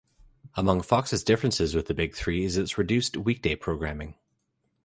[0.55, 4.15] Among Fox's differences with the Big Three is its reduced weekday programming.